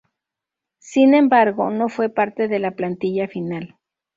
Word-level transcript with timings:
Sin 0.79 1.13
embargo, 1.13 1.69
no 1.69 1.87
fue 1.87 2.09
parte 2.09 2.47
de 2.47 2.57
la 2.57 2.71
plantilla 2.71 3.27
final. 3.27 3.77